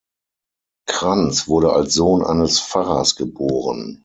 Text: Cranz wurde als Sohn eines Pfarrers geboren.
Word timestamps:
Cranz 0.89 1.47
wurde 1.47 1.73
als 1.73 1.93
Sohn 1.93 2.23
eines 2.23 2.59
Pfarrers 2.59 3.15
geboren. 3.15 3.99